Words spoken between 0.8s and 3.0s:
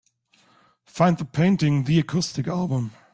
Find the painting The Acoustic Album